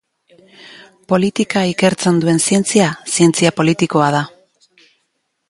[1.11, 4.25] Politika ikertzen duen zientzia, zientzia politikoa da.